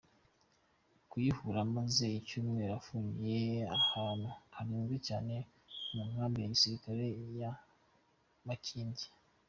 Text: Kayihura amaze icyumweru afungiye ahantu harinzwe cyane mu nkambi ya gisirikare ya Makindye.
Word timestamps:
Kayihura 1.09 1.59
amaze 1.67 2.05
icyumweru 2.19 2.73
afungiye 2.79 3.55
ahantu 3.79 4.27
harinzwe 4.55 4.95
cyane 5.07 5.35
mu 5.93 6.01
nkambi 6.09 6.37
ya 6.41 6.51
gisirikare 6.53 7.05
ya 7.39 7.51
Makindye. 8.45 9.07